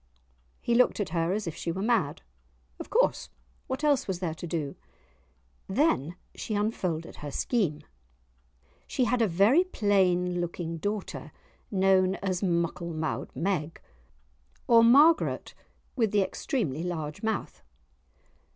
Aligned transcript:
He 0.61 0.73
looked 0.73 0.99
at 0.99 1.09
her 1.09 1.31
as 1.31 1.45
if 1.45 1.55
she 1.55 1.71
were 1.71 1.83
mad; 1.83 2.23
of 2.79 2.89
course, 2.89 3.29
what 3.67 3.83
else 3.83 4.07
was 4.07 4.17
there 4.17 4.33
to 4.33 4.47
do? 4.47 4.75
Then 5.69 6.15
she 6.33 6.55
unfolded 6.55 7.17
her 7.17 7.29
scheme. 7.29 7.83
She 8.87 9.05
had 9.05 9.21
a 9.21 9.27
very 9.27 9.63
plain 9.63 10.41
looking 10.41 10.77
daughter 10.77 11.31
known 11.69 12.15
as 12.15 12.41
"Muckle 12.41 12.95
mou'd 12.95 13.29
Meg," 13.35 13.79
or 14.67 14.83
Margaret 14.83 15.53
with 15.95 16.09
the 16.09 16.23
extremely 16.23 16.81
large 16.81 17.21
mouth. 17.21 17.61